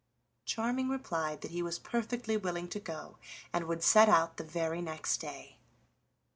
[0.45, 3.19] Charming replied that he was perfectly willing to go,
[3.53, 5.59] and would set out the very next day.